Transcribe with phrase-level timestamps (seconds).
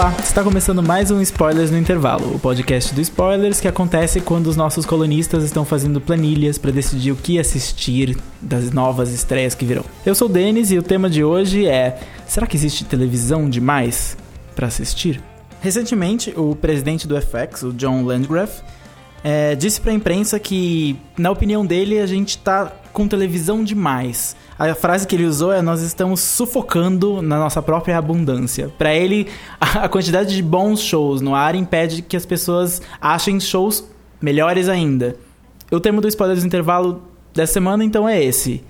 [0.00, 4.46] Olá, está começando mais um Spoilers no Intervalo, o podcast do Spoilers que acontece quando
[4.46, 9.62] os nossos colunistas estão fazendo planilhas para decidir o que assistir das novas estreias que
[9.62, 9.84] virão.
[10.06, 14.16] Eu sou o Denis e o tema de hoje é: será que existe televisão demais
[14.56, 15.22] para assistir?
[15.60, 18.62] Recentemente, o presidente do FX, o John Landgraf,
[19.22, 24.34] é, disse para a imprensa que, na opinião dele, a gente tá com televisão demais.
[24.60, 28.70] A frase que ele usou é: Nós estamos sufocando na nossa própria abundância.
[28.76, 29.26] Para ele,
[29.58, 33.88] a quantidade de bons shows no ar impede que as pessoas achem shows
[34.20, 35.16] melhores ainda.
[35.72, 37.02] O tema do spoiler do intervalo
[37.34, 38.62] dessa semana, então, é esse: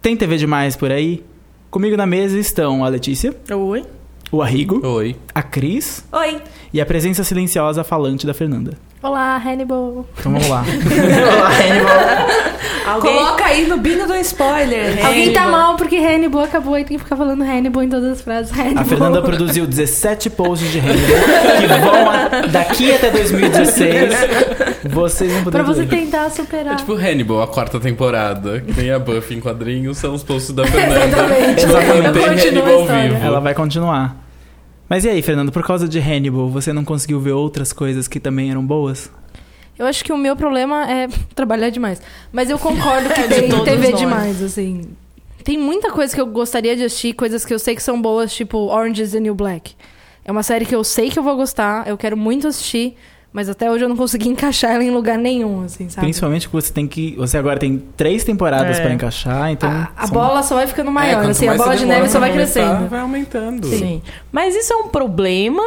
[0.00, 1.22] Tem TV demais por aí?
[1.70, 3.36] Comigo na mesa estão a Letícia.
[3.52, 3.84] Oi.
[4.32, 4.80] O Arrigo.
[4.86, 5.16] Oi.
[5.34, 6.02] A Cris.
[6.12, 6.40] Oi.
[6.72, 8.78] E a presença silenciosa falante da Fernanda.
[9.02, 10.06] Olá, Hannibal.
[10.18, 10.64] Então vamos lá.
[11.36, 12.50] Olá, Hannibal.
[12.86, 13.16] Alguém...
[13.16, 15.04] Coloca aí no bingo do spoiler.
[15.04, 18.20] Alguém tá mal porque Hannibal acabou e tem que ficar falando Hannibal em todas as
[18.22, 18.52] frases.
[18.56, 18.82] Hannibal.
[18.82, 24.14] A Fernanda produziu 17 posts de Hannibal que vão a, daqui até 2016.
[24.84, 25.96] Vocês não Pra poderão você ver.
[25.96, 26.74] tentar superar.
[26.74, 28.60] É tipo Hannibal, a quarta temporada.
[28.60, 31.04] que Tem a Buffy em quadrinhos, são os posts da Fernanda.
[31.06, 31.64] Exatamente.
[31.64, 32.48] Exatamente.
[32.48, 33.24] Hannibal vivo.
[33.24, 34.16] Ela vai continuar.
[34.88, 38.18] Mas e aí, Fernando, por causa de Hannibal, você não conseguiu ver outras coisas que
[38.18, 39.10] também eram boas?
[39.80, 42.00] Eu acho que o meu problema é trabalhar demais.
[42.30, 43.98] Mas eu concordo que De tem todos TV nós.
[44.00, 44.82] demais, assim.
[45.42, 48.32] Tem muita coisa que eu gostaria de assistir, coisas que eu sei que são boas,
[48.32, 49.74] tipo Orange is the New Black.
[50.24, 52.94] É uma série que eu sei que eu vou gostar, eu quero muito assistir,
[53.32, 56.04] mas até hoje eu não consegui encaixar ela em lugar nenhum, assim, sabe?
[56.04, 57.16] Principalmente que você tem que.
[57.16, 58.82] Você agora tem três temporadas É.
[58.82, 59.70] pra encaixar, então.
[59.70, 62.08] A, a são- bola só vai ficando É, maior, quanto assim, a bola de neve
[62.10, 62.88] só vai aumentar, crescendo.
[62.90, 63.66] Vai aumentando.
[63.66, 64.02] Sim.
[64.30, 65.62] Mas isso é um problema?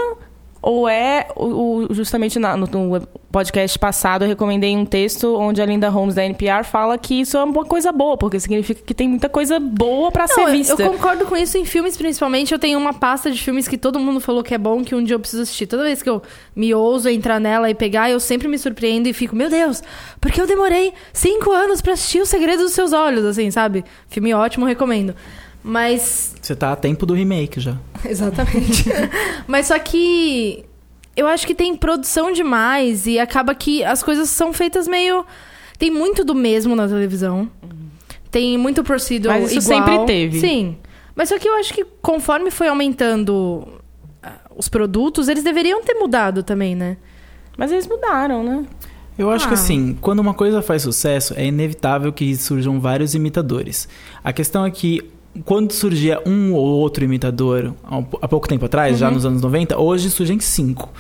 [0.66, 5.66] Ou é o, justamente na- no, no podcast passado eu recomendei um texto onde a
[5.66, 9.10] Linda Holmes da NPR fala que isso é uma coisa boa, porque significa que tem
[9.10, 10.82] muita coisa boa pra Não, ser eu- vista.
[10.82, 12.54] Eu concordo com isso em filmes, principalmente.
[12.54, 15.04] Eu tenho uma pasta de filmes que todo mundo falou que é bom, que um
[15.04, 15.68] dia eu preciso assistir.
[15.68, 16.22] Toda vez que eu
[16.56, 19.84] me ouso entrar nela e pegar, eu sempre me surpreendo e fico, meu Deus,
[20.22, 23.84] porque eu demorei cinco anos pra assistir O Segredo dos Seus Olhos, assim, sabe?
[24.08, 25.14] Filme ótimo, recomendo.
[25.64, 26.36] Mas.
[26.42, 27.78] Você tá a tempo do remake já.
[28.06, 28.86] Exatamente.
[29.48, 30.66] Mas só que.
[31.16, 35.26] Eu acho que tem produção demais e acaba que as coisas são feitas meio.
[35.78, 37.50] Tem muito do mesmo na televisão.
[38.32, 39.88] Tem muito procedural Mas isso igual.
[39.90, 40.40] sempre teve.
[40.40, 40.78] Sim.
[41.16, 43.68] Mas só que eu acho que conforme foi aumentando
[44.24, 46.98] ah, os produtos, eles deveriam ter mudado também, né?
[47.56, 48.66] Mas eles mudaram, né?
[49.16, 49.58] Eu acho que Ah.
[49.58, 53.88] assim, quando uma coisa faz sucesso, é inevitável que surjam vários imitadores.
[54.24, 55.02] A questão é que
[55.46, 57.74] quando surgia um ou outro imitador
[58.22, 60.92] há pouco tempo atrás, já nos anos 90, hoje surgem cinco.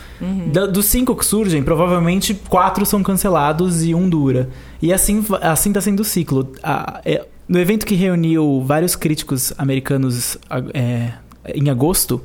[0.51, 4.49] Da- dos cinco que surgem, provavelmente quatro são cancelados e um dura.
[4.81, 6.51] E assim, assim tá sendo o ciclo.
[6.63, 10.37] A- é- no evento que reuniu vários críticos americanos
[10.73, 11.11] é,
[11.53, 12.21] em agosto,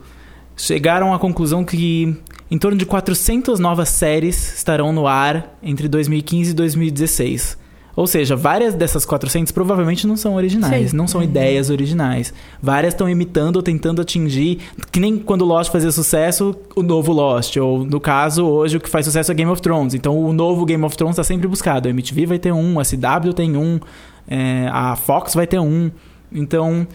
[0.56, 2.16] chegaram à conclusão que
[2.50, 7.58] em torno de 400 novas séries estarão no ar entre 2015 e 2016.
[7.98, 10.96] Ou seja, várias dessas 400 provavelmente não são originais, Sim.
[10.96, 12.32] não são ideias originais.
[12.62, 14.60] Várias estão imitando ou tentando atingir,
[14.92, 17.56] que nem quando Lost fazia sucesso, o novo Lost.
[17.56, 19.94] Ou, no caso, hoje o que faz sucesso é Game of Thrones.
[19.94, 21.88] Então, o novo Game of Thrones está sempre buscado.
[21.88, 23.80] A MTV vai ter um, a CW tem um,
[24.28, 25.90] é, a Fox vai ter um.
[26.30, 26.86] Então,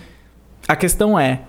[0.65, 1.41] a questão é...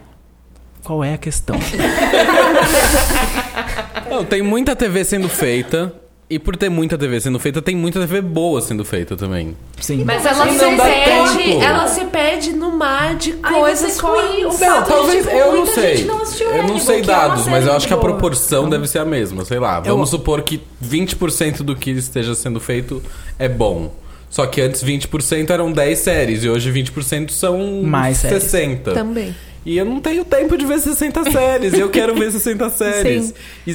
[0.83, 1.55] Qual é a questão?
[4.11, 5.95] Não, tem muita TV sendo feita.
[6.29, 9.55] E por ter muita TV sendo feita, tem muita TV boa sendo feita também.
[9.79, 10.05] Sim.
[10.05, 11.63] Mas ela se perde, tempo.
[11.63, 14.55] ela se perde no mar de coisas ruins.
[14.55, 16.05] o Não, talvez tipo, eu não sei.
[16.05, 18.09] não eu não sei é dados, mas eu acho que a boa.
[18.09, 19.81] proporção deve ser a mesma, sei lá.
[19.81, 23.03] Vamos supor que 20% do que esteja sendo feito
[23.39, 23.93] é bom.
[24.31, 28.43] Só que antes 20% eram 10 séries e hoje 20% são Mais séries.
[28.45, 28.93] 60.
[28.93, 29.35] Também.
[29.65, 31.73] E eu não tenho tempo de ver 60 séries.
[31.73, 33.27] eu quero ver 60 séries.
[33.27, 33.35] Sim.
[33.67, 33.75] E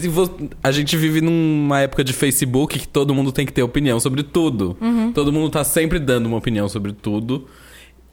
[0.63, 4.22] a gente vive numa época de Facebook que todo mundo tem que ter opinião sobre
[4.23, 4.78] tudo.
[5.16, 7.47] Todo mundo tá sempre dando uma opinião sobre tudo.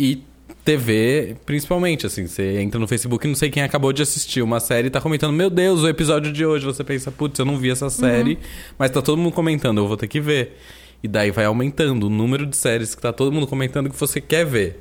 [0.00, 0.22] E
[0.64, 4.58] TV, principalmente, assim, você entra no Facebook e não sei quem acabou de assistir uma
[4.58, 6.64] série e tá comentando, meu Deus, o episódio de hoje.
[6.64, 8.38] Você pensa, putz, eu não vi essa série,
[8.78, 10.56] mas tá todo mundo comentando, eu vou ter que ver.
[11.02, 14.20] E daí vai aumentando o número de séries que tá todo mundo comentando que você
[14.20, 14.80] quer ver.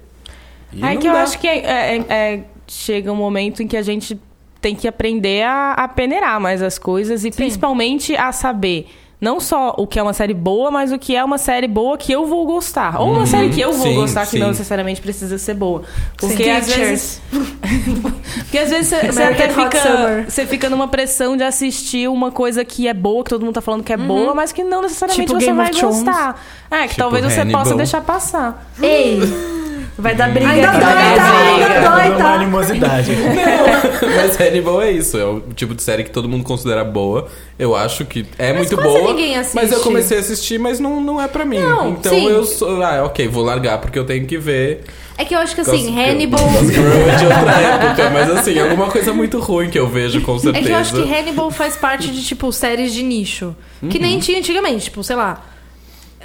[0.74, 1.22] E É que eu dá.
[1.24, 4.20] acho que é- é- é- chega um momento em que a gente
[4.62, 8.88] tem que aprender a, a peneirar mais as coisas e principalmente a saber
[9.22, 11.98] não só o que é uma série boa, mas o que é uma série boa
[11.98, 13.00] que eu vou gostar.
[13.00, 14.52] Ou uma série que eu vou Sim, gostar que não sim.
[14.52, 15.84] necessariamente precisa ser boa.
[16.18, 16.50] Porque Sim.
[16.52, 17.22] às vezes.
[18.44, 22.64] Porque às vezes você- você até fica, você fica numa pressão de assistir uma coisa
[22.66, 25.28] que é boa, que todo mundo tá falando que é boa, mas que não necessariamente
[25.28, 26.44] Tipo você Game vai gostar.
[26.70, 27.64] É, que Tipo talvez você Hannibal.
[27.64, 28.70] possa deixar passar.
[28.82, 29.20] Ei!
[29.98, 31.38] Vai dar briga Ainda aqui dói, na tá?
[31.40, 32.34] Ainda dói, Uma tá?
[32.34, 33.12] animosidade.
[34.18, 37.28] Mas Hannibal é isso, é o tipo de série que todo mundo considera boa.
[37.58, 39.10] Eu acho que é Mas muito boa.
[39.14, 39.56] ninguém assiste.
[39.56, 41.60] Mas eu comecei a assistir, mas não, não é pra mim.
[41.60, 42.28] Não, então sim.
[42.28, 42.84] eu sou.
[42.84, 44.84] Ah, ok, vou largar porque eu tenho que ver.
[45.18, 45.98] É que eu acho que assim, Gossip.
[45.98, 46.40] Hannibal.
[46.46, 50.20] Gossip Girl é de outra época, mas assim, alguma coisa muito ruim que eu vejo,
[50.22, 50.66] com É certeza.
[50.66, 53.56] que eu acho que Hannibal faz parte de, tipo, séries de nicho.
[53.90, 54.04] Que Uhum.
[54.04, 55.42] nem tinha antigamente, tipo, sei lá.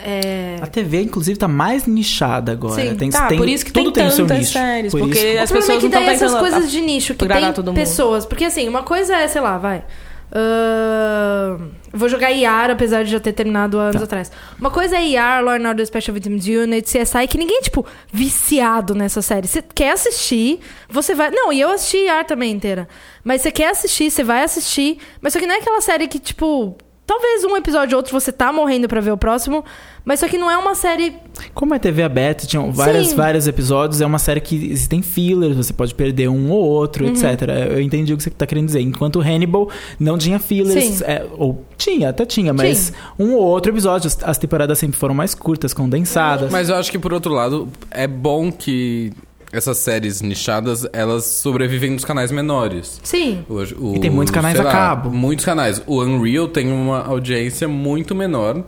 [0.05, 0.56] É...
[0.61, 2.81] A TV, inclusive, tá mais nichada agora.
[2.82, 5.19] Sim, tem, tá, tem, por isso que tudo tem tem o tantas séries, Por porque
[5.19, 7.26] isso- O as problema é pessoas que não tão daí essas coisas de nicho que
[7.26, 8.25] tem pessoas.
[8.26, 9.85] Porque assim, uma coisa é, sei lá, vai.
[10.32, 14.05] ahn, vou jogar IAR, apesar de já ter terminado anos Tá.
[14.05, 14.31] atrás.
[14.58, 17.85] Uma coisa é IAR, Law and Order Special Victims Unit, CSI, que ninguém é, tipo,
[18.12, 19.49] viciado nessa série.
[19.49, 21.31] Você quer assistir, você vai.
[21.31, 22.88] Não, e eu assisti IAR também inteira.
[23.25, 24.99] Mas você quer assistir, você vai assistir.
[25.20, 26.76] Mas só que não é aquela série que, tipo.
[27.11, 29.65] Talvez um episódio ou outro você tá morrendo pra ver o próximo,
[30.05, 31.12] mas só que não é uma série
[31.53, 33.17] Como é TV aberta, tinham várias, Sim.
[33.17, 37.11] vários episódios, é uma série que existem fillers, você pode perder um ou outro, Uhum.
[37.11, 37.49] etc.
[37.73, 38.81] Eu entendi o que você tá querendo dizer.
[38.81, 39.69] Enquanto Hannibal
[39.99, 41.05] não tinha fillers, Sim.
[41.05, 44.07] é, ou tinha, até tinha, mas um ou outro episódio.
[44.07, 46.49] As, as temporadas sempre foram mais curtas, condensadas.
[46.53, 49.12] Mas eu acho que, por outro lado, é bom que
[49.52, 53.00] essas séries nichadas, elas sobrevivem nos canais menores.
[53.02, 53.44] Sim.
[53.49, 55.11] Hoje, o- E tem muitos canais a lá, cabo.
[55.11, 55.82] Muitos canais.
[55.87, 58.62] O Unreal tem uma audiência muito menor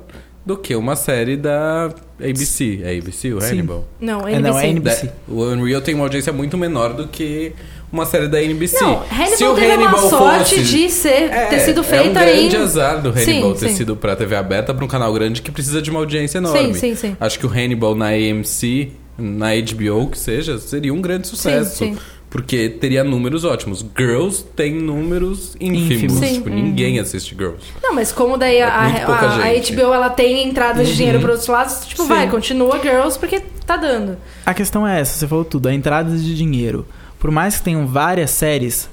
[0.45, 1.91] do que uma série da
[2.21, 2.81] ABC.
[2.83, 3.53] É ABC, o Sim.
[3.53, 3.85] Hannibal?
[4.01, 5.07] Não, É, não, é NBC.
[5.07, 7.53] Da- o Unreal tem uma audiência muito menor do que
[7.93, 8.83] uma série da NBC.
[8.83, 11.81] Não, Hannibal Se o teve uma Hannibal sorte fosse- de ser, É, ter sido É
[11.81, 12.59] um feita grande em...
[12.59, 13.77] azar do Hannibal Sim, ter sim.
[13.77, 16.75] sido pra TV aberta pra um canal grande que precisa de uma audiência enorme.
[16.75, 17.17] Sim, sim, sim.
[17.21, 21.77] Acho que o Hannibal na AMC, na HBO, que seja, seria um grande sucesso.
[21.77, 21.97] sim.
[22.33, 23.85] Porque teria números ótimos.
[23.95, 25.91] Girls tem números ínfimos.
[25.91, 26.19] Ínfimos.
[26.19, 26.35] Sim.
[26.37, 27.63] Tipo, ninguém assiste Girls.
[27.83, 29.53] Não, mas como daí É a, a, a.
[29.53, 32.09] HBO ela tem entradas de dinheiro para outros lados, tipo, Sim.
[32.09, 34.17] vai, continua Girls porque tá dando.
[34.47, 36.87] A questão é essa, você falou tudo, a entrada de dinheiro.
[37.19, 38.89] Por mais que tenham várias séries,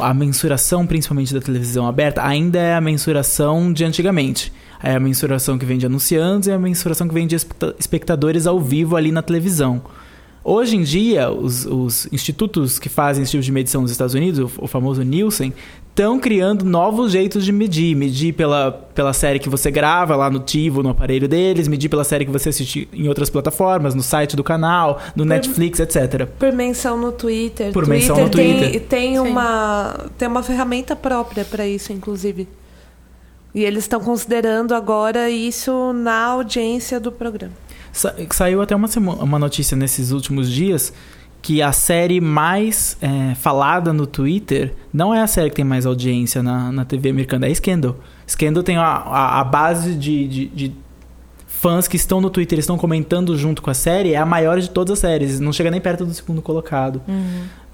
[0.00, 4.52] a mensuração, principalmente da televisão aberta, ainda é a mensuração de antigamente.
[4.82, 8.46] É a mensuração que vem de anunciantes e a mensuração que vem de especta- espectadores
[8.46, 9.82] ao vivo ali na televisão.
[10.44, 14.40] Hoje em dia, os, os institutos que fazem esse tipo de medição nos Estados Unidos,
[14.40, 15.52] o, o famoso Nielsen,
[15.88, 17.94] estão criando novos jeitos de medir.
[17.94, 22.02] Medir pela, pela série que você grava lá no Tivo, no aparelho deles, medir pela
[22.02, 26.26] série que você assiste em outras plataformas, no site do canal, no Netflix, etc.
[26.26, 27.72] Por menção no Twitter.
[27.72, 28.80] Por Twitter menção no tem, Twitter.
[28.80, 29.20] Tem Sim.
[29.20, 32.48] uma, tem uma ferramenta própria para isso, inclusive.
[33.54, 37.52] E eles estão considerando agora isso na audiência do programa.
[37.92, 38.88] Sa- saiu até uma,
[39.22, 40.92] uma notícia nesses últimos dias
[41.42, 45.84] que a série mais é, falada no Twitter não é a série que tem mais
[45.84, 47.96] audiência na, na TV americana, é Scandal.
[48.28, 50.72] Scandal tem a, a, a base de, de, de
[51.46, 54.70] fãs que estão no Twitter, estão comentando junto com a série, é a maior de
[54.70, 57.02] todas as séries, não chega nem perto do segundo colocado.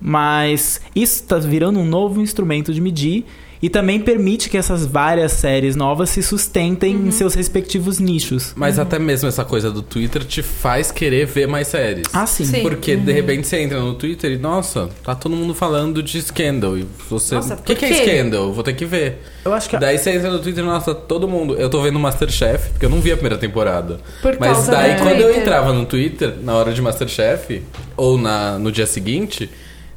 [0.01, 3.27] Mas isso está virando um novo instrumento de medir
[3.63, 8.53] e também permite que essas várias séries novas se sustentem em seus respectivos nichos.
[8.57, 12.07] Mas até mesmo essa coisa do Twitter te faz querer ver mais séries.
[12.13, 12.45] Ah, sim.
[12.45, 12.63] Sim.
[12.63, 16.79] Porque de repente você entra no Twitter e, nossa, tá todo mundo falando de Scandal.
[16.79, 17.35] E você.
[17.35, 17.93] Nossa, o que, que é?
[17.95, 18.53] Scandal?
[18.53, 19.23] Vou ter que ver.
[19.45, 21.55] Eu acho que Daí você entra no Twitter e, nossa, todo mundo.
[21.57, 24.01] Eu tô vendo Masterchef, porque eu não vi a primeira temporada.
[24.23, 25.43] Por Mas causa daí, do quando eu Twitter.
[25.43, 27.63] entrava no Twitter, na hora de Masterchef,
[27.97, 29.51] ou na, no dia seguinte,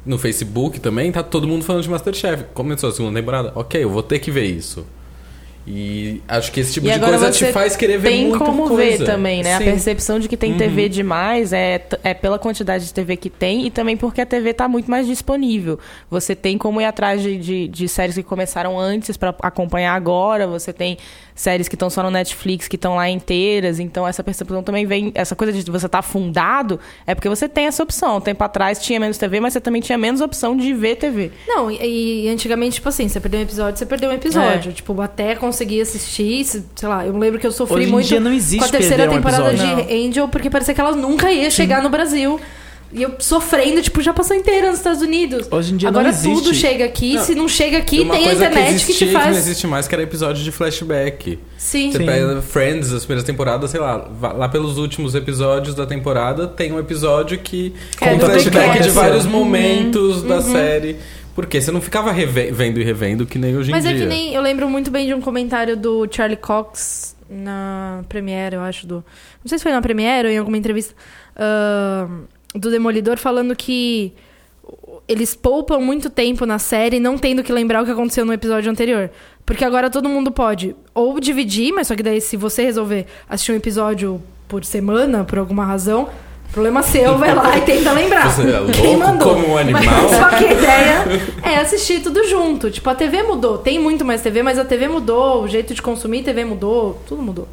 [0.04, 2.44] no Facebook também, tá todo mundo falando de Masterchef.
[2.54, 3.52] Começou a segunda temporada?
[3.54, 4.84] Ok, eu vou ter que ver isso.
[5.64, 8.66] E acho que esse tipo E de coisa te faz querer ver tem muita como
[8.66, 8.98] coisa.
[8.98, 9.58] ver também, né?
[9.58, 9.62] Sim.
[9.62, 10.58] A percepção de que tem Uhum.
[10.58, 14.52] TV demais é, é pela quantidade de TV que tem e também porque a TV
[14.52, 15.78] tá muito mais disponível.
[16.10, 20.48] Você tem como ir atrás de, de, de séries que começaram antes para acompanhar agora.
[20.48, 20.98] Você tem
[21.34, 23.78] séries que estão só no Netflix que estão lá inteiras.
[23.80, 25.12] Então essa percepção também vem.
[25.14, 28.20] Essa coisa de você estar tá afundado é porque você tem essa opção.
[28.20, 31.30] Tempo atrás tinha menos TV, mas você também tinha menos opção de ver TV.
[31.46, 34.70] Não, e, e antigamente, tipo assim, você perdeu um episódio, você perdeu um episódio.
[34.70, 34.74] É.
[34.74, 38.06] Tipo, até conseguir assistir, se- sei lá, eu lembro que eu sofri Hoje em muito
[38.06, 39.86] dia não existe com a terceira um temporada episódio.
[39.86, 42.38] de Angel, porque parecia que ela nunca ia chegar no Brasil.
[42.94, 45.48] E eu sofrendo, tipo, já passou inteira nos Estados Unidos.
[45.50, 46.34] Hoje em dia não Agora existe.
[46.34, 47.24] tudo chega aqui, Não.
[47.24, 49.20] se não chega aqui, Uma tem a internet que, que, existia te e que não
[49.22, 49.36] faz.
[49.38, 51.38] existe mais, que era episódio de flashback.
[51.56, 51.90] Sim.
[51.90, 52.04] Você Sim.
[52.06, 56.78] pega Friends, as primeiras temporadas, sei lá, lá pelos últimos episódios da temporada, tem um
[56.78, 59.30] episódio que É, que flashback de vários Uhum.
[59.30, 60.96] momentos da série.
[61.34, 63.94] Porque você não ficava reve- vendo e revendo que nem hoje em Mas dia.
[63.94, 64.34] é que nem.
[64.34, 68.86] Eu lembro muito bem de um comentário do Charlie Cox na Premiere, eu acho.
[68.86, 70.94] Do, não sei se foi na Premiere ou em alguma entrevista.
[71.34, 72.06] ah,
[72.54, 74.12] do Demolidor falando que
[75.08, 78.70] eles poupam muito tempo na série não tendo que lembrar o que aconteceu no episódio
[78.70, 79.10] anterior.
[79.44, 83.52] Porque agora todo mundo pode ou dividir, mas só que daí se você resolver assistir
[83.52, 86.08] um episódio por semana, por alguma razão,
[86.52, 88.30] Problema seu, vai lá e tenta lembrar.
[88.30, 89.34] Você é louco Quem mandou?
[89.34, 89.82] como um animal?
[89.82, 91.04] Mas, só que a ideia
[91.42, 92.70] é assistir tudo junto.
[92.70, 93.56] Tipo, a TV mudou.
[93.56, 95.44] Tem muito mais TV, mas a TV mudou.
[95.44, 97.00] O jeito de consumir TV mudou.
[97.08, 97.48] Tudo mudou.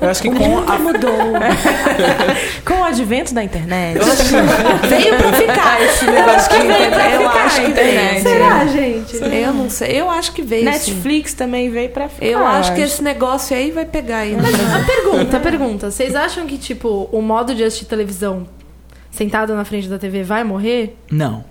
[0.00, 1.10] Eu acho que com a, Mudou.
[2.64, 3.98] Com o advento da internet.
[4.88, 7.14] Veio pra ficar esse negócio de internet.
[7.22, 8.22] Eu acho que veio.
[8.22, 9.16] Será, gente?
[9.16, 10.00] Eu não sei.
[10.00, 10.62] Eu acho que veio.
[10.64, 10.70] sim.
[10.70, 12.26] Netflix também veio pra ficar.
[12.26, 14.42] Eu acho que esse negócio aí vai pegar ainda.
[14.42, 15.90] Mas a pergunta, a pergunta.
[15.90, 18.46] Vocês acham que, tipo, o modo de assistir televisão
[19.10, 20.96] sentado na frente da TV vai morrer?
[21.10, 21.44] Não.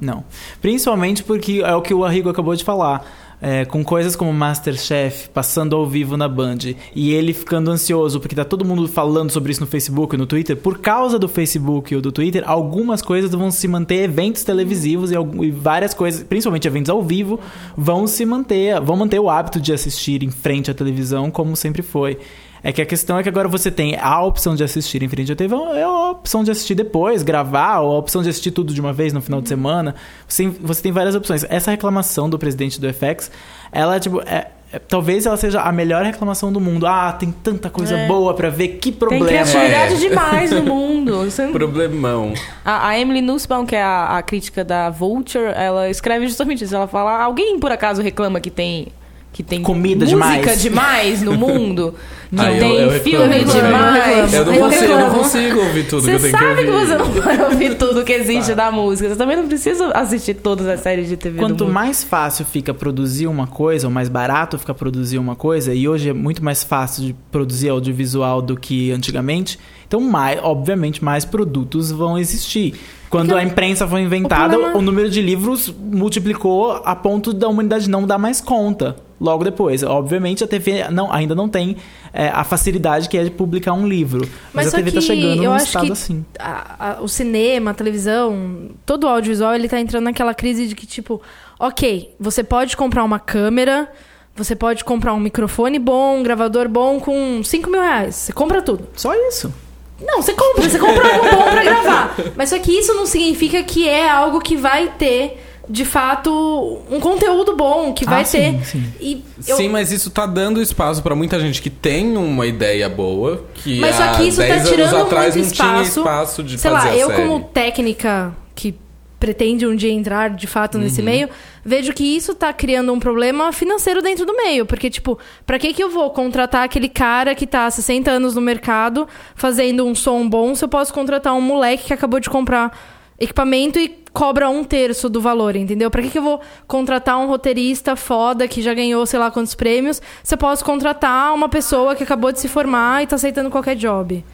[0.00, 0.24] Não.
[0.60, 3.04] Principalmente porque é o que o Arrigo acabou de falar.
[3.40, 8.34] É, com coisas como Masterchef passando ao vivo na Band e ele ficando ansioso porque
[8.34, 11.94] tá todo mundo falando sobre isso no Facebook e no Twitter, por causa do Facebook
[11.94, 16.66] ou do Twitter, algumas coisas vão se manter, eventos televisivos e, e várias coisas, principalmente
[16.66, 17.38] eventos ao vivo,
[17.76, 21.82] vão se manter, vão manter o hábito de assistir em frente à televisão como sempre
[21.82, 22.18] foi.
[22.68, 25.30] É que a questão é que agora você tem a opção de assistir em frente
[25.30, 28.74] à TV, é a opção de assistir depois, gravar, ou a opção de assistir tudo
[28.74, 29.94] de uma vez no final de semana.
[30.26, 31.44] Você, tem- você tem várias opções.
[31.48, 33.30] Essa reclamação do presidente do FX,
[33.70, 36.88] ela, tipo, é, é- talvez ela seja a melhor reclamação do mundo.
[36.88, 38.08] Ah, tem tanta coisa É.
[38.08, 39.26] boa pra ver, que Tem problema.
[39.26, 39.96] criatividade É.
[40.08, 41.18] demais no mundo.
[41.24, 42.34] Você não- Problemão.
[42.64, 46.74] A, a Emily Nussbaum, que é a, a crítica da Vulture, ela escreve justamente isso.
[46.74, 48.88] Ela fala: alguém por acaso reclama que tem.
[49.36, 51.92] Que tem Comida música demais." demais no mundo?
[52.30, 53.44] Que Ah, eu- tem eu reclamo filme também.
[53.44, 54.34] demais?
[54.34, 55.18] Eu não Eu consigo, eu não reclamo.
[55.22, 56.86] consigo ouvir tudo que Você eu tenho que sabe que, ouvir.
[56.86, 59.08] você não vai ouvir tudo que existe da música.
[59.10, 63.26] Você também não precisa assistir todas as séries de TV Quanto mais fácil fica produzir
[63.28, 67.04] uma coisa, ou mais barato fica produzir uma coisa, e hoje é muito mais fácil
[67.04, 72.74] de produzir audiovisual do que antigamente, então, mais, obviamente, mais produtos vão existir.
[73.08, 77.46] Quando a imprensa foi inventada, o o, problema- número de livros multiplicou a ponto da
[77.46, 78.96] humanidade não dar mais conta.
[79.20, 81.76] Logo depois, obviamente a TV não, ainda não tem
[82.12, 84.20] é, a facilidade que é de publicar um livro,
[84.52, 86.24] mas, Mas a TV tá que chegando eu num estado assim.
[86.38, 90.74] a- a- o cinema, a televisão, todo o audiovisual, ele tá entrando naquela crise de
[90.74, 91.20] que, tipo,
[91.58, 93.90] ok, você pode comprar uma câmera,
[94.34, 98.14] você pode comprar um microfone bom, um gravador bom com 5 mil reais.
[98.16, 98.86] Você compra tudo.
[98.94, 99.50] Só isso.
[99.98, 102.14] Não, você compra, você compra algo bom pra gravar.
[102.36, 107.00] Mas só que isso não significa que é algo que vai ter, de fato, um
[107.00, 108.64] conteúdo bom, que vai Ah, sim, ter.
[108.66, 108.84] sim.
[109.00, 112.88] E eu- Sim, mas isso tá dando espaço pra muita gente que tem uma ideia
[112.88, 115.82] boa, que Mas há só que isso tá 10 anos tirando atrás muito não tinha
[115.82, 116.00] espaço.
[116.00, 117.22] espaço de Sei fazer lá, a eu série.
[117.22, 118.74] como técnica que
[119.18, 121.06] pretende um dia entrar de fato nesse Uhum.
[121.06, 121.28] meio,
[121.64, 125.72] vejo que isso tá criando um problema financeiro dentro do meio, porque tipo, pra que
[125.72, 129.94] que eu vou contratar aquele cara que tá há 60 anos no mercado fazendo um
[129.94, 132.78] som bom se eu posso contratar um moleque que acabou de comprar
[133.18, 135.90] equipamento e cobra um terço do valor, entendeu?
[135.90, 139.54] Pra que que eu vou contratar um roteirista foda que já ganhou sei lá quantos
[139.54, 143.50] prêmios se eu posso contratar uma pessoa que acabou de se formar e tá aceitando
[143.50, 144.24] qualquer job?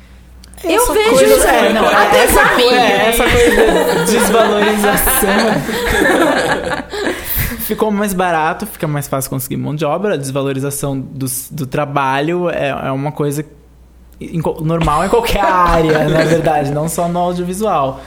[0.64, 1.46] eu Essa vejo isso.
[1.48, 2.62] é, não, até essa, sabe.
[2.62, 5.28] é, essa coisa de desvalorização.
[7.66, 10.14] Ficou mais barato, fica mais fácil conseguir mão de obra.
[10.14, 13.44] A desvalorização do, do trabalho é, é uma coisa
[14.60, 18.00] normal em qualquer área, na verdade, não só no audiovisual.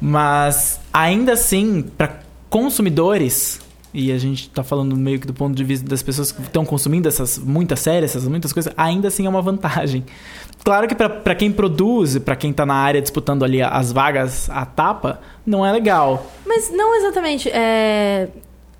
[0.00, 3.60] Mas ainda assim, para consumidores,
[3.92, 6.64] e a gente tá falando meio que do ponto de vista das pessoas que estão
[6.64, 10.04] consumindo essas muitas séries, essas muitas coisas, ainda assim é uma vantagem.
[10.62, 14.66] Claro que para quem produz, para quem tá na área disputando ali as vagas, a
[14.66, 16.26] tapa, não é legal.
[16.46, 17.48] Mas não exatamente.
[17.50, 18.28] É...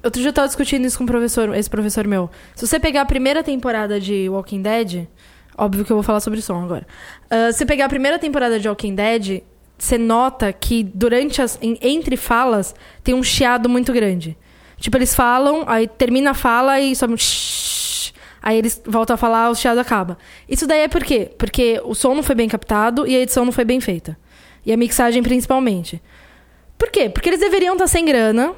[0.05, 2.31] Outro dia eu tava discutindo isso com um professor, esse professor meu.
[2.55, 5.09] Se você pegar a primeira temporada de Walking Dead,
[5.57, 6.87] óbvio que eu vou falar sobre som agora.
[7.31, 9.43] Ah, se você pegar a primeira temporada de Walking Dead,
[9.79, 11.59] você nota que durante as.
[11.63, 14.37] entre falas tem um chiado muito grande.
[14.77, 19.17] Tipo, eles falam, aí termina a fala e sobe um shhh, Aí eles voltam a
[19.17, 20.17] falar, o chiado acaba.
[20.49, 21.31] Isso daí é por quê?
[21.37, 24.19] Porque o som não foi bem captado e a edição não foi bem feita.
[24.65, 26.01] E a mixagem principalmente.
[26.77, 27.09] Por quê?
[27.09, 28.55] Porque eles deveriam estar sem grana.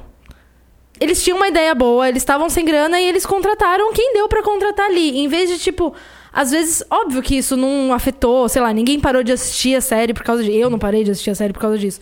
[1.01, 4.43] Eles tinham uma ideia boa, eles estavam sem grana e eles contrataram quem deu pra
[4.43, 5.17] contratar ali.
[5.17, 5.95] Em vez de, tipo,
[6.31, 10.13] às vezes, óbvio que isso não afetou, sei lá, ninguém parou de assistir a série
[10.13, 10.55] por causa de.
[10.55, 11.99] Eu não parei de assistir a série por causa disso.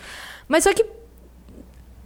[0.49, 0.85] Mas só que.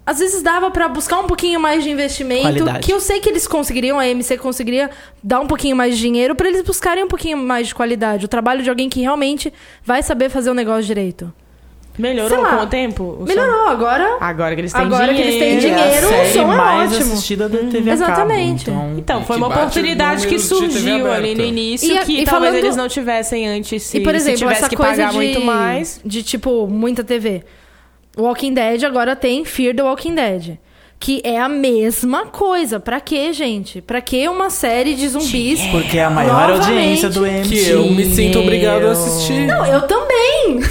[0.05, 2.85] Às vezes dava pra buscar um pouquinho mais de investimento, Qualidade.
[2.85, 4.91] que eu sei que eles conseguiriam, a MC conseguiria
[5.23, 8.25] dar um pouquinho mais de dinheiro pra eles buscarem um pouquinho mais de qualidade.
[8.25, 9.51] O trabalho de alguém que realmente
[9.83, 11.33] vai saber fazer o negócio direito.
[11.97, 12.57] Melhorou lá.
[12.57, 13.03] com o tempo?
[13.03, 13.23] o som?
[13.25, 14.17] Melhorou, agora.
[14.19, 15.43] Agora que eles têm Agora que dinheiro.
[15.45, 16.07] eles têm dinheiro.
[16.07, 17.13] é a o som é mais ótimo.
[17.13, 18.65] assistida da TV Exatamente.
[18.65, 18.77] cabo.
[18.77, 22.29] Então, Então, foi que uma oportunidade que surgiu ali no início E que e talvez
[22.29, 25.09] falando- eles não tivessem antes se, e, por se exemplo, tivesse essa que coisa pagar
[25.11, 26.01] de, muito mais.
[26.03, 27.43] de, tipo, muita TV.
[28.17, 30.57] Walking Dead agora tem Fear the Walking Dead.
[30.99, 32.79] que é a mesma coisa.
[32.79, 33.81] Pra quê, gente?
[33.81, 35.59] Pra que uma série de zumbis?
[35.69, 36.69] Porque é a maior Novamente.
[36.69, 37.61] audiência do MTV.
[37.65, 39.45] Que eu me sinto obrigado a assistir.
[39.45, 40.61] Não, eu também.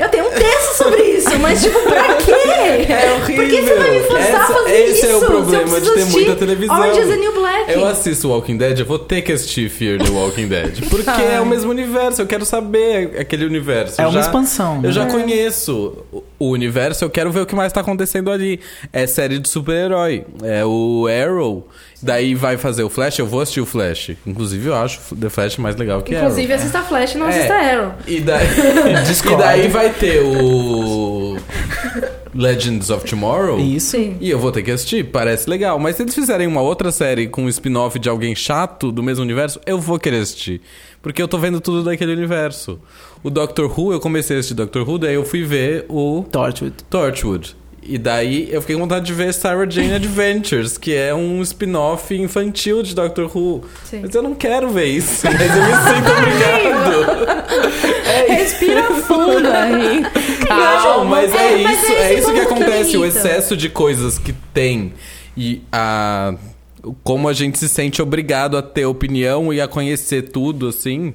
[0.00, 2.32] Eu tenho texto sobre isso, mas tipo, pra quê?
[2.88, 3.36] É horrível.
[3.44, 5.06] Por que você vai me forçar a Essa- fazer esse isso?
[5.06, 6.78] é o problema de ter assistir muita televisão.
[6.78, 7.72] Orange is the New Black.
[7.72, 10.80] Eu assisto Walking Dead, eu vou ter que assistir Fear the Walking Dead.
[10.90, 14.00] Porque é o mesmo universo, eu quero saber aquele universo.
[14.00, 14.88] É uma já- expansão, né?
[14.88, 18.60] Eu já conheço o- o universo, eu quero ver o que mais tá acontecendo ali.
[18.92, 20.24] É série de super-herói.
[20.42, 21.68] É o Arrow.
[22.06, 24.12] Daí vai fazer o Flash, eu vou assistir o Flash.
[24.24, 26.28] Inclusive, eu acho The Flash mais legal que Arrow.
[26.28, 27.30] Inclusive, assista Flash e não É.
[27.30, 27.92] assista Arrow.
[28.06, 28.46] E daí,
[29.32, 31.36] e daí vai ter o
[32.32, 33.58] Legends of Tomorrow.
[33.58, 33.90] Isso.
[33.96, 34.16] Sim.
[34.20, 35.78] E eu vou ter que assistir, parece legal.
[35.80, 39.24] Mas se eles fizerem uma outra série com um spin-off de alguém chato do mesmo
[39.24, 40.60] universo, eu vou querer assistir.
[41.02, 42.78] Porque eu tô vendo tudo daquele universo.
[43.22, 46.74] O Doctor Who, eu comecei a assistir Doctor Who, daí eu fui ver o Torchwood.
[46.88, 47.56] Torchwood.
[47.88, 52.14] E daí eu fiquei com vontade de ver Sarah Jane Adventures, que é um spin-off
[52.14, 53.64] infantil de Doctor Who.
[53.84, 54.00] Sim.
[54.02, 57.46] Mas eu não quero ver isso, mas eu me sinto obrigado.
[58.28, 60.02] Respira fundo aí.
[60.48, 63.68] Não, mas é, É, mas isso, é é esse isso que acontece, o excesso de
[63.68, 64.92] coisas que tem
[65.36, 66.34] e a
[67.02, 71.14] como a gente se sente obrigado a ter opinião e a conhecer tudo assim,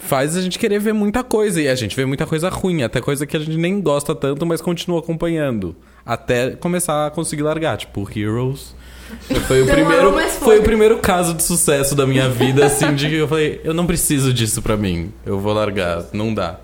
[0.00, 3.00] faz a gente querer ver muita coisa e a gente vê muita coisa ruim, até
[3.00, 7.76] coisa que a gente nem gosta tanto, mas continua acompanhando, até começar a conseguir largar,
[7.76, 8.74] tipo Heroes.
[9.48, 10.28] Foi o Demorou, primeiro, foi.
[10.30, 13.74] foi o primeiro caso de sucesso da minha vida, assim, de que eu falei, eu
[13.74, 16.60] não preciso disso pra mim, eu vou largar, não dá.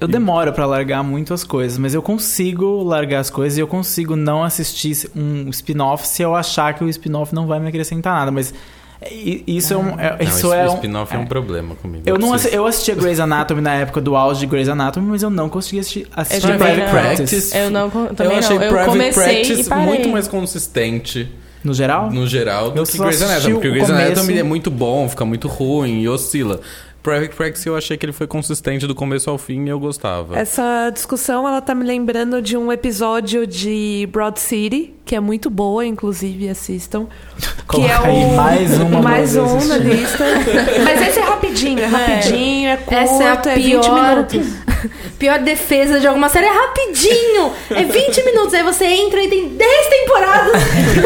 [0.00, 3.66] Eu demoro pra largar muito as coisas, mas eu consigo largar as coisas e eu
[3.66, 8.14] consigo não assistir um spin-off se eu achar que o spin-off não vai me acrescentar
[8.14, 8.30] nada.
[8.30, 8.52] Mas
[9.46, 10.00] isso é um.
[10.00, 11.18] é- Não, isso é um, spin-off é.
[11.18, 12.02] um problema comigo.
[12.06, 15.30] Eu, não eu assistia Grey's Anatomy na época do auge de Grey's Anatomy, mas eu
[15.30, 16.90] não conseguia assistir, assistir também Private não.
[16.90, 17.56] Practice.
[17.56, 18.62] Eu não, Eu também achei não.
[18.64, 19.84] Eu Private comecei Practice e parei.
[19.84, 21.28] muito mais consistente
[21.62, 22.10] No geral?
[22.10, 23.54] no geral do Eu que Grey's Anatomy.
[23.54, 24.06] Porque o o Grey's começo.
[24.12, 26.60] Anatomy é muito bom, fica muito ruim e oscila.
[27.06, 30.36] Private Practice eu achei que ele foi consistente do começo ao fim e eu gostava.
[30.36, 35.48] Essa discussão, ela tá me lembrando de um episódio de Broad City, que é muito
[35.48, 37.06] boa, inclusive, assistam.
[37.70, 38.34] que é o...
[38.34, 40.24] mais uma Mais um na lista.
[40.84, 44.46] Mas esse é rapidinho, é rapidinho, é curto, Essa é a é 20 pior, minutos.
[45.18, 46.46] pior defesa de alguma série.
[46.46, 47.52] É rapidinho.
[47.70, 48.54] É 20 minutos.
[48.54, 50.62] Aí você entra e tem 10 temporadas.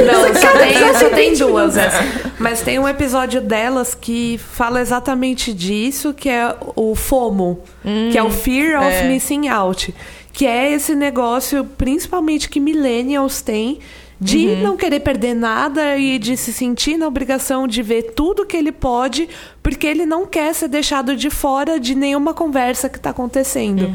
[0.07, 1.77] Não, só tem, só tem 20 duas.
[1.77, 2.33] essa.
[2.39, 7.63] Mas tem um episódio delas que fala exatamente disso, que é o FOMO,
[8.11, 9.09] que é o Fear of é.
[9.09, 9.95] Missing Out.
[10.33, 13.81] Que é esse negócio, principalmente que millennials têm,
[14.21, 18.57] de não querer perder nada e de se sentir na obrigação de ver tudo que
[18.57, 19.29] ele pode,
[19.63, 23.91] porque ele não quer ser deixado de fora de nenhuma conversa que está acontecendo.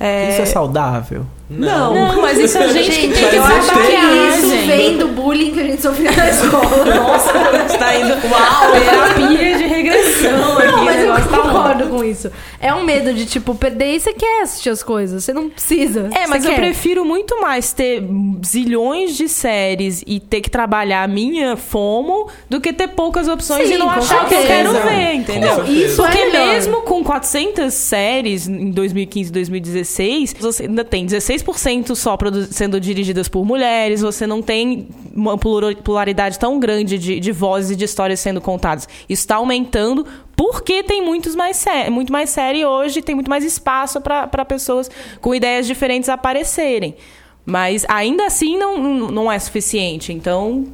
[0.00, 1.26] É, Isso é saudável?
[1.50, 1.94] Não.
[1.94, 4.66] Não, mas isso a gente, Gente, que tem que eu acho que trabalhar, isso gente.
[4.66, 6.84] vem do bullying que a gente sofreu na escola.
[6.94, 7.32] Nossa.
[7.66, 8.08] Está indo.
[8.30, 10.66] Uau, terapia de regressão aqui.
[10.66, 12.30] Não, mas o eu tá concordo com isso.
[12.60, 15.24] É um medo de, tipo, perder e você quer assistir as coisas.
[15.24, 16.10] Você não precisa.
[16.14, 16.56] É, mas eu quer.
[16.56, 18.02] prefiro muito mais ter
[18.44, 23.68] zilhões de séries e ter que trabalhar a minha FOMO do que ter poucas opções
[23.68, 25.64] Sim, e não achar o que eu quero ver, entendeu?
[25.64, 31.37] Isso Porque é mesmo com 400 séries em 2015 e 2016, você ainda tem 16%
[31.94, 37.18] só produ- sendo dirigidas por mulheres, você não tem uma plura- pluralidade tão grande de,
[37.20, 38.88] de vozes e de histórias sendo contadas.
[39.08, 44.00] Isso está aumentando porque tem muitos mais muito mais série hoje, tem muito mais espaço
[44.00, 46.94] para pessoas com ideias diferentes aparecerem.
[47.44, 48.76] Mas ainda assim não,
[49.10, 50.12] não é suficiente.
[50.12, 50.66] Então,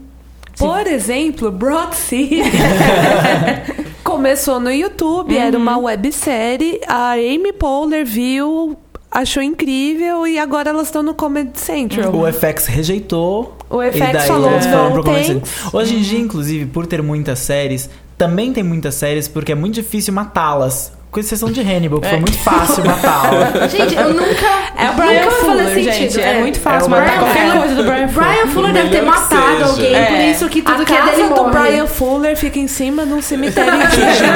[0.58, 2.42] Por exemplo, Broad City
[4.02, 6.80] começou no YouTube, era uma websérie.
[6.86, 8.76] A Amy Poehler viu,
[9.14, 12.12] achou incrível e agora elas estão no Comedy Central.
[12.14, 13.56] O FX rejeitou.
[13.70, 15.34] O e FX daí falou, eles foram "Não pro Comedy tem".
[15.44, 15.70] Central.
[15.72, 19.74] Hoje em dia, inclusive, por ter muitas séries, também tem muitas séries porque é muito
[19.74, 20.92] difícil matá-las.
[21.10, 23.68] Com exceção de Hannibal, que foi muito fácil matá-la.
[23.68, 24.46] Gente, eu nunca.
[24.76, 26.12] É o Brian Fuller, fazer gente.
[26.12, 26.20] sentido.
[26.24, 28.28] É, muito fácil É matar Brian qualquer coisa do Brian Fuller.
[28.34, 29.64] Brian Fuller deve ter matado seja.
[29.66, 30.06] alguém, É.
[30.06, 31.50] por isso que tudo a que é casa dele do morre.
[31.52, 34.34] Brian Fuller fica em cima de um cemitério indígena.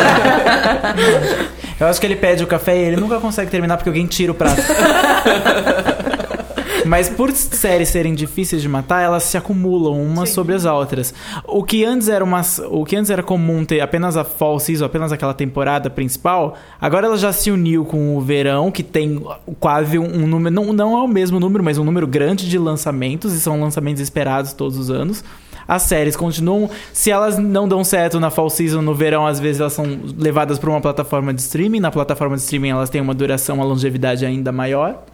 [1.81, 4.33] Eu acho que ele pede o café e ele nunca consegue terminar porque alguém tira
[4.33, 4.61] o prato.
[6.85, 11.13] Mas por séries serem difíceis de matar, elas se acumulam umas sobre as outras.
[11.45, 14.87] O que antes era uma, o que antes era comum ter apenas a fall season,
[14.87, 19.23] apenas aquela temporada principal, agora ela já se uniu com o verão, que tem
[19.61, 22.59] quase um, um número, não, não é o mesmo número, mas um número grande de
[22.59, 25.23] lançamentos e são lançamentos esperados todos os anos.
[25.69, 29.61] As séries continuam, se elas não dão certo na fall season, no verão, às vezes
[29.61, 29.85] elas são
[30.17, 31.79] levadas para uma plataforma de streaming.
[31.79, 35.05] Na plataforma de streaming elas têm uma duração, uma longevidade ainda maior.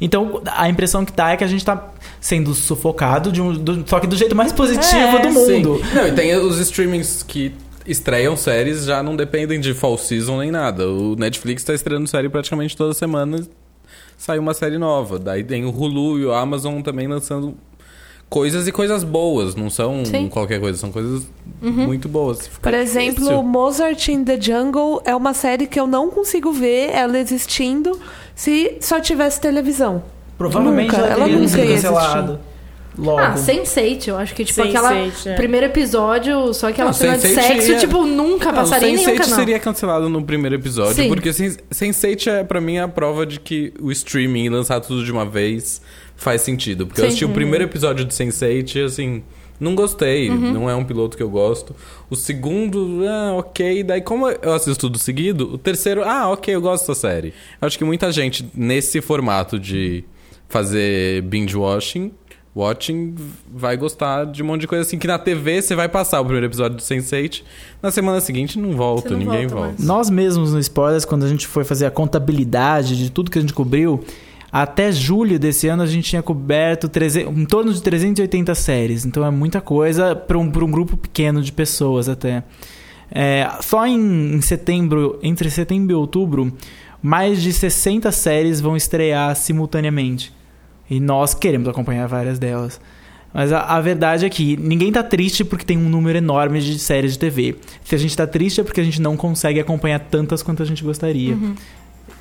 [0.00, 1.88] Então, a impressão que dá é que a gente tá
[2.20, 5.80] sendo sufocado, de um, do- só que do jeito mais positivo É, do mundo.
[5.82, 5.94] Sim.
[5.96, 7.52] Não, e tem os streamings que
[7.84, 10.86] estreiam séries já não dependem de fall season nem nada.
[10.88, 13.40] O Netflix tá estreando série praticamente toda semana.
[14.16, 15.18] Sai uma série nova.
[15.18, 17.56] Daí tem o Hulu e o Amazon também lançando
[18.28, 19.54] coisas e coisas boas.
[19.54, 20.28] Não são Sim.
[20.28, 21.26] qualquer coisa, são coisas
[21.60, 22.46] muito boas.
[22.46, 23.42] Fica Por exemplo, difícil.
[23.42, 27.98] Mozart in the Jungle é uma série que eu não consigo ver ela existindo
[28.34, 30.02] se só tivesse televisão.
[30.36, 32.40] Provavelmente Nunca, ela, ela teria nunca sido ia cancelada.
[32.96, 33.18] Logo.
[33.20, 34.94] Ah, Sense8, eu acho que, tipo, Sense8, aquela.
[34.96, 35.34] é.
[35.36, 38.96] Primeiro episódio, só aquela Não, cena de Sense8 sexo, ia- tipo, nunca Não, passaria em
[38.96, 39.38] nenhum Sense8 canal.
[39.38, 41.08] seria cancelado no primeiro episódio, Sim.
[41.08, 45.12] porque Sen- Sense8 é pra mim a prova de que o streaming lançar tudo de
[45.12, 45.80] uma vez
[46.18, 46.86] faz sentido.
[46.86, 47.08] Porque eu Sim.
[47.08, 49.22] assisti o primeiro episódio de Sense8 e assim,
[49.58, 50.52] não gostei, Uhum.
[50.52, 51.74] não é um piloto que eu gosto.
[52.10, 56.60] O segundo, ah, ok, daí como eu assisto tudo seguido, o terceiro, ah, ok, eu
[56.60, 57.28] gosto da série.
[57.60, 60.04] Eu acho que muita gente nesse formato de
[60.48, 62.12] fazer binge watching
[62.56, 63.14] Watching
[63.54, 66.24] vai gostar de um monte de coisa assim que na TV você vai passar o
[66.24, 67.42] primeiro episódio do Sense8,
[67.80, 69.82] na semana seguinte não volta, não ninguém volta volta.
[69.84, 73.40] Nós mesmos no Spoilers, quando a gente foi fazer a contabilidade de tudo que a
[73.40, 74.02] gente cobriu,
[74.50, 79.04] até julho desse ano a gente tinha coberto 300 em torno de 380 séries.
[79.04, 82.42] Então é muita coisa para um, um grupo pequeno de pessoas até.
[83.10, 86.52] É, só em, em setembro, entre setembro e outubro,
[87.02, 90.32] mais de 60 séries vão estrear simultaneamente.
[90.90, 92.80] E nós queremos acompanhar várias delas.
[93.32, 96.78] Mas a, a verdade é que ninguém tá triste porque tem um número enorme de
[96.78, 97.56] séries de TV.
[97.84, 100.66] Se a gente tá triste é porque a gente não consegue acompanhar tantas quanto a
[100.66, 101.36] gente gostaria.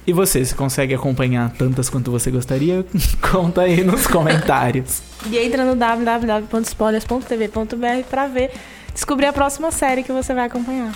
[0.08, 2.86] E você, se consegue acompanhar tantas quanto você gostaria?
[3.30, 5.02] Conta aí nos comentários.
[5.30, 8.52] E entra no www.spoilers.tv.br pra ver,
[8.94, 10.94] descobrir a próxima série que você vai acompanhar.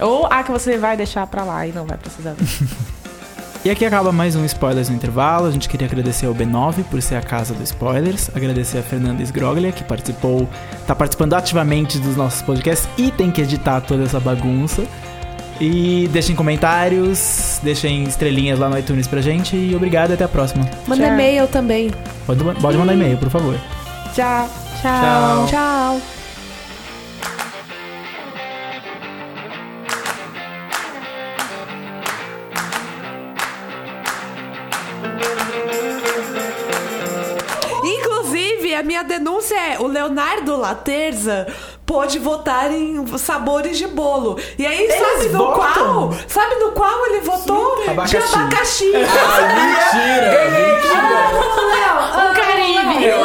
[0.00, 2.44] Ou a que você vai deixar pra lá e não vai precisar ver.
[3.64, 5.46] E aqui acaba mais um Spoilers no Intervalo.
[5.46, 8.28] A gente queria agradecer ao B9 por ser a casa do Spoilers.
[8.36, 10.46] Agradecer a Fernanda Sgroglia, que participou,
[10.86, 14.86] tá participando ativamente dos nossos podcasts e tem que editar toda essa bagunça.
[15.60, 19.56] E deixem comentários, deixem estrelinhas lá no iTunes pra gente.
[19.56, 20.68] E obrigado e até a próxima.
[20.86, 21.14] Manda Tchau.
[21.14, 21.90] e-mail também.
[22.26, 23.58] Pode, pode mandar e-mail, por favor.
[24.14, 24.48] Tchau.
[24.82, 25.46] Tchau.
[25.48, 26.00] Tchau.
[37.84, 41.46] Inclusive, a minha denúncia é: o Leonardo Laterza
[41.86, 44.38] pôde votar em sabores de bolo.
[44.58, 46.08] E aí, sabe no votam?
[46.08, 46.12] qual?
[46.28, 47.82] Sabe no qual ele votou?
[47.82, 48.34] De Abacaxi.
[48.34, 48.90] abacaxi.
[48.92, 50.50] Mentira!
[52.14, 53.04] O Caribe!
[53.06, 53.18] Eu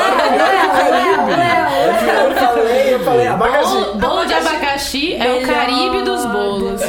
[2.35, 6.81] falei, eu falei, Bolo, bolo de abacaxi é o Caribe dos bolos.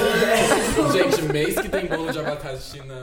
[0.92, 2.94] Gente, mês que tem bolo de abacaxi na.